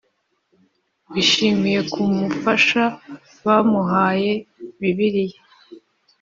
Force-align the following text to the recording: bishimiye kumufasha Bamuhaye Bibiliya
bishimiye 1.13 1.79
kumufasha 1.91 2.83
Bamuhaye 3.45 4.31
Bibiliya 4.79 5.39